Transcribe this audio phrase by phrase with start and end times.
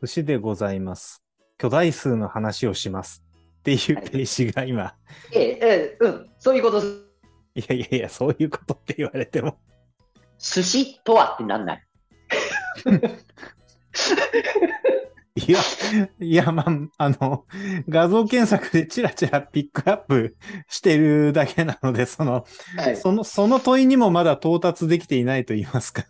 [0.00, 1.24] 寿司でございます。
[1.58, 3.24] 巨大数の話をします。
[3.58, 4.94] っていうページが今、
[5.32, 6.80] ええ、ええ、うん、そういうこと。
[6.80, 9.58] いやいやいや、そういうことって言われても。
[10.38, 11.82] 寿司とはってなんない。
[15.34, 15.58] いや、
[16.20, 16.64] いや、ま
[16.98, 17.44] あ、あの、
[17.88, 20.36] 画像検索でチラチラピックアップ
[20.68, 22.44] してるだけなので、その、
[22.76, 26.04] はい、その、その問いにもまだ到達できていないと言いますか。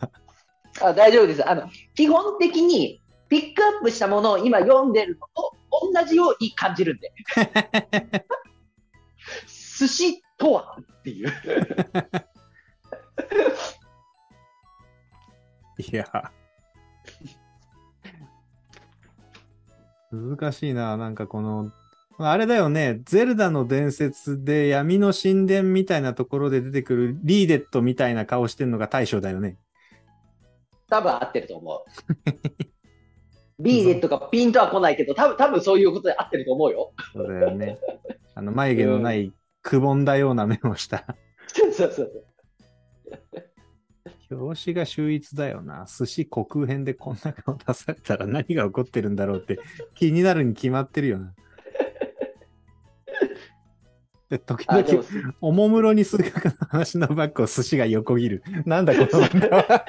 [0.81, 1.49] あ大丈夫です。
[1.49, 7.13] あの、基本的にピックアップしたものを今読んでるのと同じように感じるんで。
[9.79, 11.33] 寿司とはっていう。
[15.79, 16.33] いや。
[20.11, 21.71] 難しいな、なんかこの、
[22.19, 29.59] あれだよね、ゼルダの伝説で闇の神殿みたいなところで出てくるリーデットみたいな顔してんのが大将だよね。
[30.89, 31.85] 多分合ってると思う。
[33.61, 36.93] リーデットがピンとは来ないけど、多分多分そういうことで合ってると思うよ。
[37.13, 37.79] そうだよね。
[38.35, 41.05] あの、眉毛のない、くぼんだような目をした。
[41.49, 42.25] そうそうそう。
[44.31, 45.87] 表紙が秀逸だよな。
[45.89, 49.59] 寿司虚空編でこんな顔出されたら何が起こってるんだろうって
[49.95, 51.35] 気になるに決まってるよな。
[54.29, 55.05] で時々、
[55.41, 58.43] おもむろに数学の話のバッグを寿司が横切る。
[58.67, 59.85] なんだこの漫画は。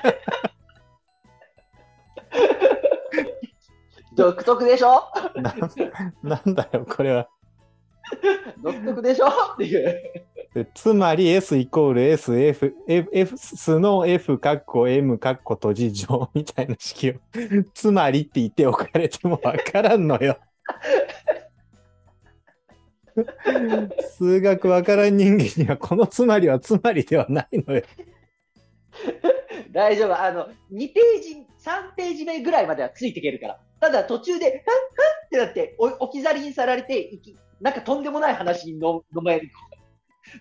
[4.20, 5.04] 独特でしょ？
[5.36, 5.54] な
[6.24, 7.28] なんだよ、これは。
[8.62, 9.28] 独特でしょ？
[9.28, 10.02] っていう。
[10.54, 17.14] でつまり S イコール S、F、F、F スの F カッコ M カッコ閉じ上みたいな式を、
[17.76, 20.40] つまりって言っておかれてもわからんのよ。
[24.18, 27.84] 数学わからん人間にはこのつまりはつまりではないのよ。
[29.72, 30.20] 大丈夫。
[30.20, 33.60] あの、2ページ、3ページ目ぐらいまではついていけるから。
[33.80, 34.62] ただ途中で、ふんふん
[35.26, 39.50] ってなって、置き去りにさられていき、なんかとんでもない話に飲まれる。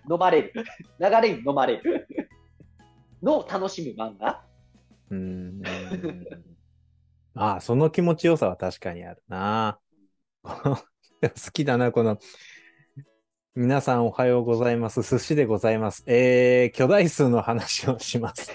[0.09, 0.53] 飲まれる。
[0.99, 2.07] 流れに飲まれる。
[3.21, 4.43] のを楽しむ漫画？
[5.11, 5.61] うん。
[7.35, 9.79] ああ、その気持ちよさは確かにあるな。
[10.43, 10.85] 好
[11.53, 12.17] きだな、この。
[13.55, 15.01] 皆さんおはようございます。
[15.01, 16.03] 寿司でございます。
[16.05, 18.51] えー、巨大数の話をします。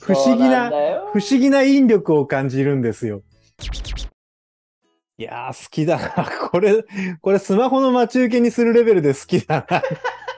[0.00, 0.70] 不思議な
[1.12, 3.22] 不思議な引力を感じるんですよ。
[5.18, 6.28] いやー、好きだな。
[6.50, 6.84] これ、
[7.22, 9.82] これスマホの待ち受けにするレベルで好きだな。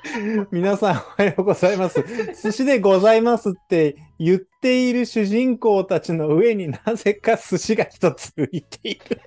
[0.53, 2.05] 皆さんおはようございます。
[2.41, 9.21] 寿司でございますって言っている主人公たちの上になぜか寿司が一つ浮いている。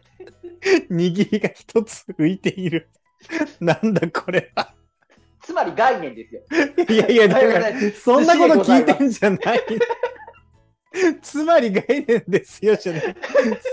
[0.90, 2.90] 握りが一つ浮いている。
[3.60, 4.74] なんだこれは。
[5.52, 6.42] つまり概念ですよ。
[6.90, 9.60] いやいや、だから、そんなこと聞いて寿んじゃない。
[11.22, 13.16] つまり概念ですよ、じゃない。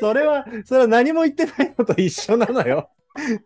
[0.00, 2.90] それは、それは何も言ってないのと一緒なのよ。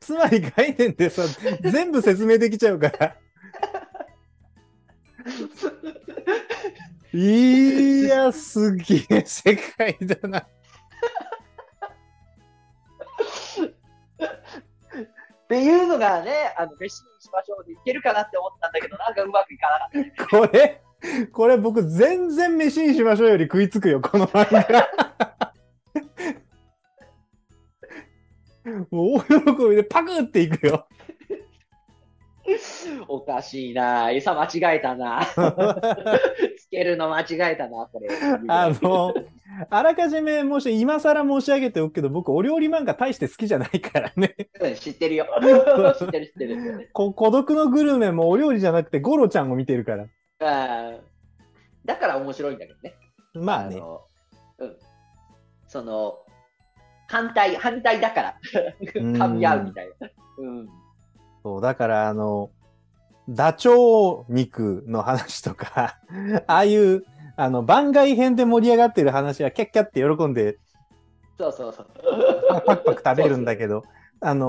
[0.00, 1.25] つまり概念でさ、
[1.62, 3.16] 全部説明できちゃうから。
[7.19, 10.47] いや、すげえ世界だな。
[15.53, 20.49] っていうのがね、あの、飯にしましょうでいけるかなって思ったんだけど、なんかうまくいかなかった。
[20.49, 20.83] これ、
[21.31, 24.89] これ僕全然飯にしましょうより食いつくよ、この漫画。
[28.91, 29.21] もう大
[29.57, 30.87] 喜びでパクっていくよ。
[33.09, 35.27] おかしいな餌間違えたな
[36.59, 38.09] つけるの間違えたなこれ。
[38.49, 39.15] あの、
[39.71, 44.35] あらかじめ申し、今更申し上げておくけど、僕、お料理漫画大して好きじゃないからね。
[44.61, 45.27] うん知ってるよ。
[45.99, 46.91] 知ってる知ってる。
[46.93, 50.07] こ孤独のグルメもお料理じゃなくて、ゴロちゃんを見てるから。
[50.41, 51.01] あー
[51.85, 52.95] だから面白いんだけどね。
[53.35, 53.77] まあね。
[53.77, 54.03] の
[54.59, 54.77] うん。
[55.67, 56.19] その、
[57.09, 58.31] 反対、反対だから。
[59.03, 60.11] ん噛み合うみたいな。
[60.38, 60.81] うん。
[61.43, 62.50] そう、だから、あの、
[63.29, 65.99] ダチョウ肉の話とか、
[66.47, 67.05] ああいう、
[67.37, 70.59] あの、番外編で盛り上がってる話は、キャッキャって喜んで、
[71.39, 71.87] そうそうそう。
[72.67, 73.83] パクパク食べるんだけど、
[74.21, 74.47] あの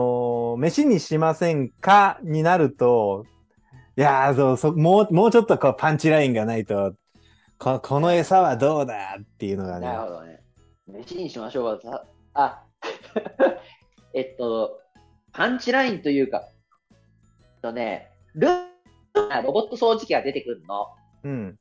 [0.55, 2.19] ー飯にしませんか？
[2.21, 3.25] になると、
[3.97, 6.93] いやーそうそもう、もうちょっとこうパンチラインがないと、
[7.57, 9.87] ここの餌はどうだっていうのがね。
[9.87, 10.39] なるほどね。
[10.87, 12.05] 飯にしましょうさ。
[12.33, 12.63] あ、
[14.13, 14.79] えっと、
[15.31, 16.43] パンチラインというか、
[17.63, 20.87] とね、ルロボット掃除機が出てくるの。
[21.23, 21.59] うん。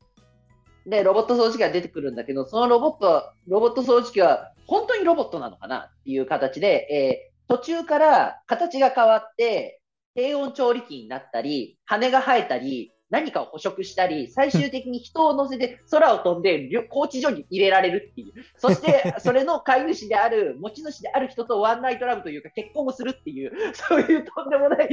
[0.87, 9.82] で、ロボット掃除機が出てくるんだけど、そのロボット、ロボット掃除機は本当にロボットなのかなっていう形で、えー途中から形が変わって、
[10.14, 18.32] 低温調理器になったり、羽が生えたり、何かを捕食したり、最終的に人を乗せて空を飛んで、りょ拘置所に入れられるっていう。
[18.56, 24.88] そして、 それの飼い主である、持ち主である人とワンナイトラブというか結婚をするっていう、そういうとんでもない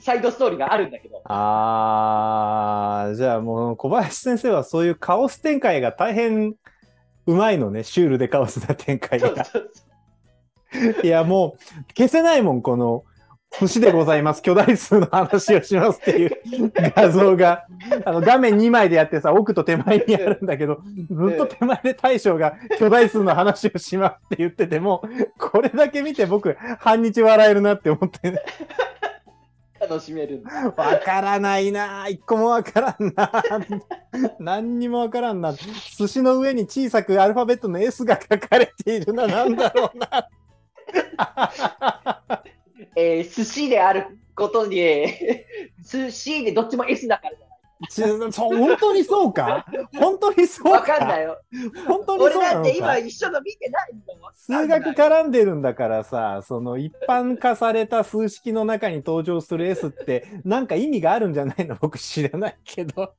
[0.00, 1.22] サイドストーリーがあるんだけど。
[1.24, 6.54] あー、じゃあもう小林先生はそういうカオス展開が大変
[7.26, 7.84] うまいのね。
[7.84, 9.34] シュールでカオスな展開が。
[11.02, 13.04] いや、もう消せないもん、この、
[13.58, 14.42] 寿司でございます。
[14.42, 16.40] 巨大数の話をしますっていう
[16.74, 17.66] 画像が、
[18.04, 20.80] あの、画面2枚でやってさ、奥と手前にあるんだけど、
[21.10, 25.02] ずっと手前で大将が巨大数の話をしますって言ってても、
[25.36, 28.40] これだけ見て僕、半日笑えるなって思って、
[29.80, 30.50] 楽しめるんだ。
[30.76, 32.06] わからないな。
[32.08, 33.32] 一個もわからんな。
[34.38, 35.54] 何にもわからんな。
[35.54, 40.28] 寿司の上に小さくアルファベットの S が書かれているのはなんだろうな。
[42.96, 45.06] えー寿司であることに、
[45.82, 47.36] 寿司でどっちも S だから。
[47.88, 49.64] ちそう本当にそうか？
[49.98, 50.70] 本当にそうか？
[50.70, 51.38] わかんないよ。
[51.86, 53.90] 本当に俺そうなのだって今か一緒の見てない。
[54.34, 61.76] 数学絡んでるんだからさ、その一般化された数式の中に登場する S ってなんか意味があるんじゃないの？
[61.80, 63.14] 僕知らないけど。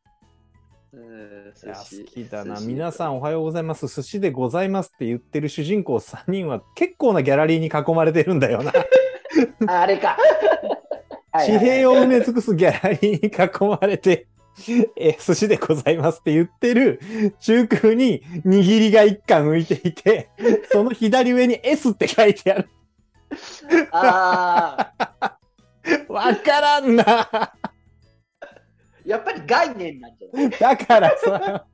[0.94, 2.60] うんいや好きだな。
[2.60, 3.88] 皆さんおはようございます。
[3.88, 8.74] 寿司でございますって言ってる主人公3人は結構なギャラリーに囲まれてるんだよな。
[9.68, 10.18] ああれか。
[11.34, 14.28] はい地平を埋め尽くすギャラリーに囲まれて、
[14.96, 17.00] え、寿司でございますって言ってる
[17.40, 20.30] 中空に握りが一貫浮いていて、
[20.72, 22.70] その左上に S って書いてある。
[23.92, 25.38] ああ、
[26.10, 27.06] わからんな。
[29.06, 30.50] やっぱり概念なんじゃない？
[30.50, 31.66] だからさ、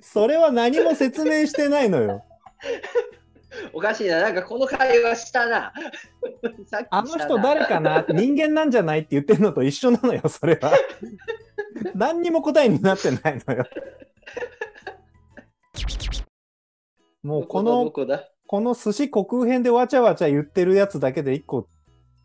[0.00, 2.24] それは何も説明してないのよ。
[3.72, 4.20] おかしいな。
[4.20, 5.72] なんかこの会話したな。
[6.42, 10.72] さっきしたなあの人誰かな人間なんじゃないって言ってるのと一緒なのよ、それは。
[11.94, 13.64] 何にも答えになってないのよ。
[17.22, 17.90] もうこどの、
[18.46, 21.68] この寿司虚空編でわちゃわちゃ言ってるやつだけで一個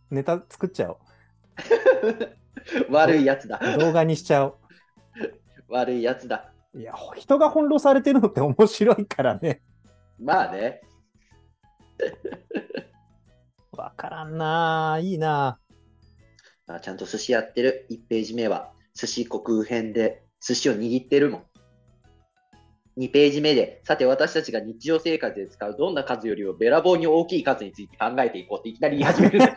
[0.09, 0.99] ネタ作っちゃお
[2.89, 3.59] 悪いやつだ。
[3.61, 3.77] う。
[3.79, 4.57] 動画にしちゃお
[5.67, 6.53] 悪いやつだ。
[6.73, 6.79] う。
[6.79, 9.61] いや、人が翻弄されてるのって面白いからね。
[10.19, 10.81] まあね。
[13.77, 15.01] わからんなぁ。
[15.01, 15.59] いいな
[16.67, 17.85] あちゃんと寿司やってる。
[17.89, 21.43] 1ページ目は寿司虚空編で寿司を握ってるもん。
[22.97, 29.55] 2ページ目で、さて私たちが日常生活で使うどんな数よりもべらぼうに大きい数について考えていこうっていきなり言い始める んだよ。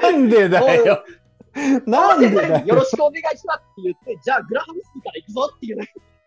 [0.00, 1.04] なんでだよ。
[1.86, 2.66] なんでだよ。
[2.66, 5.78] よろしくお願いしますって言って、じゃあグラハム数から行くぞっていう、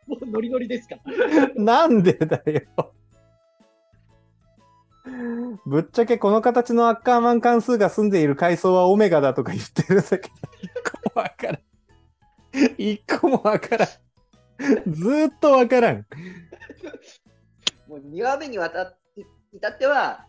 [0.08, 1.54] もうノリノリですから。
[1.56, 2.94] なんでだよ。
[5.66, 10.24] ぶっちゃけこの形のアッカーマン関数が住んでいる階層はオメガだとか言ってるんだけど、
[10.62, 11.60] 一個もわからん。
[12.78, 13.90] 一個もわからん。
[14.92, 16.06] ずーっとわからん。
[17.88, 20.26] もう2話目にわたって至っては、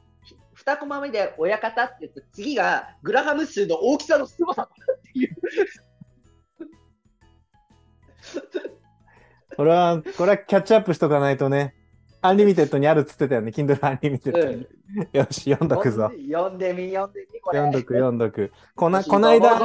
[0.65, 5.37] 2コマ目で親方って言って、次がグラハム数の大きさの凄さっていう。
[9.57, 11.75] これは、これはキャッチアップしとかないとね。
[12.23, 13.51] Unlimited にあるっつってたよね。
[13.51, 14.67] Kindle Unlimited に。
[15.13, 16.11] よし、読んどくぞ。
[16.31, 17.59] 読んでみ、読んでみ、これ。
[17.59, 18.53] 読んどく、読んどく。
[18.77, 19.61] こな、こないだ、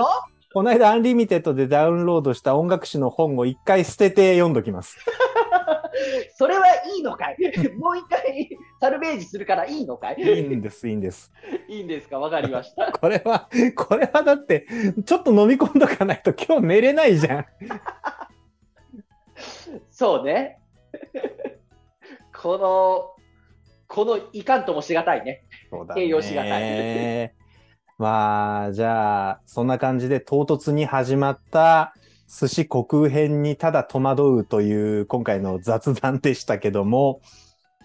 [0.53, 4.97] こないだ Unlimited でダウンロードした音楽誌の本を一回捨てて読んどきます。
[6.37, 7.37] それはいいのかい？
[7.77, 8.49] もう一回
[8.81, 10.15] サルベージするからいいのかい？
[10.21, 11.31] いいんです、いいんです。
[11.67, 12.19] いいんですか？
[12.19, 12.91] わかりました。
[12.97, 14.65] これは、これはだって、
[15.05, 17.45] ちょっと飲み込んどかないと今日寝れないじゃん。
[19.91, 20.59] そうね。
[22.45, 23.15] この、
[23.87, 25.45] このいかんともしがたいね。
[25.71, 27.33] そうだ形容しがたね。
[27.97, 31.95] まあ、じゃあ、そんな感じで唐突に始まった
[32.27, 37.19] 寿司虚空編にただ戸惑うという今回の雑談でしたけども、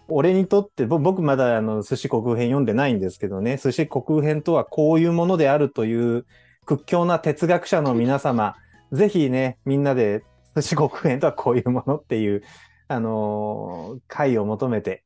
[0.09, 6.27] 俺にとって、ぼ僕まだあの寿司虚空編読んでないんですけどね、寿司虚空編とはこういうものであるという
[6.67, 8.57] 屈強な哲学者の皆様、
[8.93, 10.23] ぜひね、みんなで
[10.55, 12.43] 寿司虚空編とはこういうものっていう、
[12.91, 15.05] あのー回を求めて、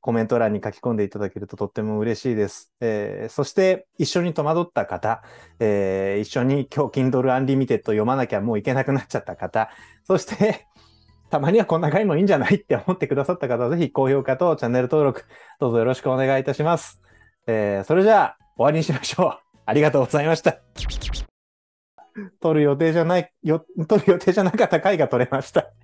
[0.00, 2.72] コメント欄に書き込んでいただけるととっても嬉しいです。
[2.80, 5.22] えーそして、一緒に戸惑った方、
[5.60, 9.68] えー一緒に今日 Kindle Unlimited 読まなきゃもういけなくなっちゃった方、
[10.04, 10.66] そして、
[11.28, 15.26] たまにはこんな回もいいんじゃないって思ってくださった方、ぜひ高評価とチャンネル登録、
[15.60, 17.02] どうぞよろしくお願いいたします。
[17.46, 19.38] えーそれじゃあ、終わりにしましょう。
[19.66, 20.56] ありがとうございました。
[22.40, 25.75] 撮る予定じゃない、よ、撮る予定じゃなかった回が撮れました。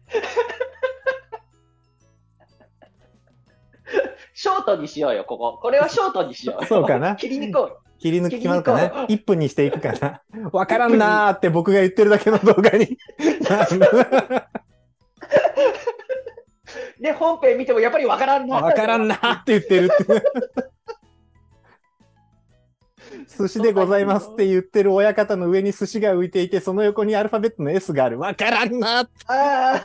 [4.43, 5.57] ショートにしようよ、ここ。
[5.63, 6.67] これはショートにしようよ。
[6.69, 7.79] そうかな切りに行こうよ。
[8.01, 10.21] 切り抜き決まるかな ?1 分にしていくかな
[10.51, 12.99] わからんなーって僕が言ってるだけの動画に。
[17.01, 18.57] で、本編見てもやっぱりわからんな。
[18.57, 20.05] わからんなーって言ってるって。
[23.39, 28.19] 寿司でございますって言ってる親方の上に寿司が浮いていて、その横にアルファベットの S がある。
[28.19, 29.81] わからんなーあ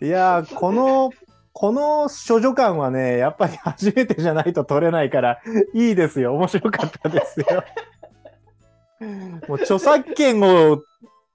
[0.00, 1.12] いやー、この、
[1.52, 5.40] この処女感はね、やっぱり初めてじゃないと取れないから、
[5.72, 6.34] いいですよ。
[6.34, 7.64] 面白かったですよ。
[9.48, 10.82] もう著作権を、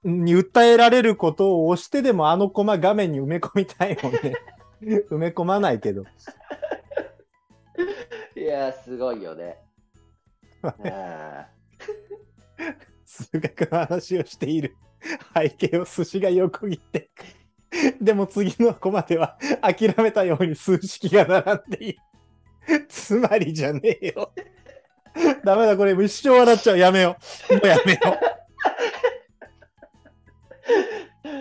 [0.04, 4.34] に訴えられることを押してでもあのコマ画面に埋め込みたいもんね。
[4.82, 6.04] 埋め込まないけど。
[8.34, 9.58] ーいや、すごいよね。
[10.62, 11.48] あ
[13.04, 14.76] 数学の話をしている
[15.34, 17.10] 背景を寿司が横切って。
[18.00, 21.98] でも次のコマでは諦めたように数式が並んでいる。
[22.88, 24.32] つまりじゃねえよ。
[25.44, 26.78] ダメだ、これ一生笑っちゃう。
[26.78, 27.16] やめよ
[27.50, 27.54] う。
[27.54, 28.40] もうやめよう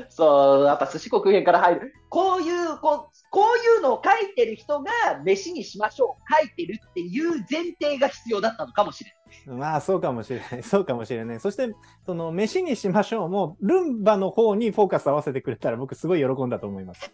[0.09, 1.93] そう、やっぱ寿司国編から入る。
[2.09, 4.91] こういう、こう、こういうのを書いてる人が
[5.23, 9.19] 飯にしましょう、書いてるっていう前提が必要だったのかもしれない。
[9.47, 9.53] う。
[9.53, 10.63] まあ、そうかもしれない。
[10.63, 11.39] そうかもしれない。
[11.39, 11.73] そして、
[12.05, 17.11] その、飯にしましょうも、ルンバの方にフォーカス合わせてくれたら僕すごい喜んだと思います。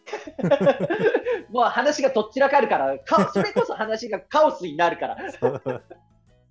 [1.51, 5.17] もう話がとっちらかるから、かそれこそ話がカオスになるから。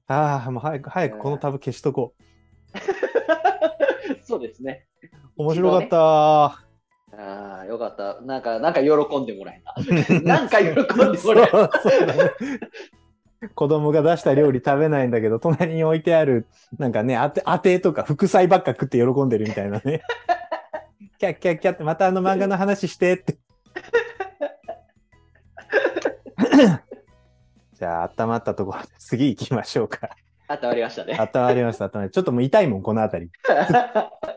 [0.07, 2.15] ああ、もう早く、早くこのタブ消しとこ
[4.35, 4.87] そうですね。
[5.37, 5.43] う。
[5.45, 6.45] 面白かった。
[7.17, 8.21] ああ、よかった。
[8.23, 8.89] なんか、なんか喜
[9.21, 9.77] んでもらえた。
[10.23, 11.71] なんか喜んでもらえた。
[13.55, 16.49] 子供が出した料理食べないんだけど、隣に置いてある、
[16.79, 20.03] なんかね、あて、あてとか副菜ばっか食って喜んでるみたいなね。
[21.19, 23.37] キャッキャッキャって、またあの漫画の話してって。
[27.75, 30.11] じゃあ、温まったところで次行きましょうか。
[30.47, 31.17] あたわりましたね。
[31.19, 33.31] 温まりました、温まりましたちょっともう痛いもん、このあたり。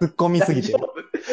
[0.02, 0.74] 突っ込みすぎて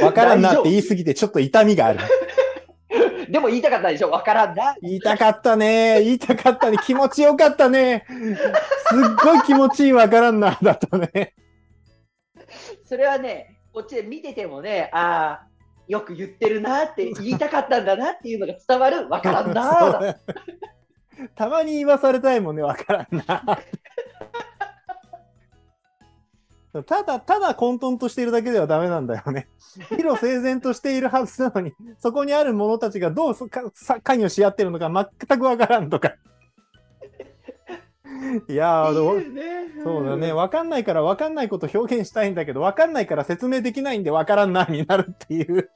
[0.03, 2.01] わからんなって言いすぎて、ちょっと痛みがある。
[3.29, 4.77] でも言いたかったでしょわからんな。
[4.81, 6.03] 言いたかったね。
[6.03, 6.79] 言いたかったね。
[6.85, 8.07] 気持ちよかったね。
[8.09, 11.35] すっごい気持ちいいわからんな、だったね。
[12.85, 15.47] それはね、こっちで見ててもね、ああ、
[15.89, 20.17] よく言ってるなって言いたかったんだなっていうのが伝わる、わからんな
[21.35, 23.59] たまに言わされたいもんね、わからんな。
[26.83, 29.49] ただ、ただ混沌としているだけではダメなんだよね。
[29.97, 34.91] 広整然としているはずなのに、そこにある者たちがどうそかさ関与し合ってるのか
[35.29, 36.15] 全くわからんとか。
[38.49, 39.43] いやー、ね
[39.83, 40.33] そうだね。。
[40.33, 45.71] わかんないからわかんないこと表現したいんだけど、わかんないから説明できないんでわからんなになるっていう。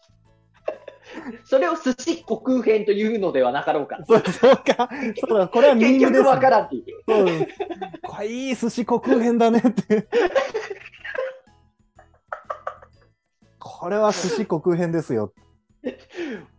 [1.45, 3.99] それを寿司虚空編というのではなかろうか。
[4.07, 4.89] そうか。
[5.27, 6.85] そうだ、これはミームです、結局わからんっていう。
[7.09, 7.27] そう
[8.03, 10.09] これいい寿司虚空編だねって。
[13.79, 15.33] これは寿司虚空編ですよ。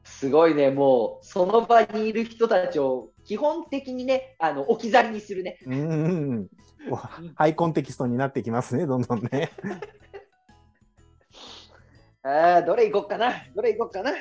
[0.06, 5.60] すごいね、もう、その場にいる人たちを基本的にね、あの置き去りにするね。
[5.66, 6.48] うん
[7.36, 9.52] ハイコンテキストになってきますね、どんどんね。
[12.24, 14.14] ああ、どれ行こうかな、どれ行こうかな。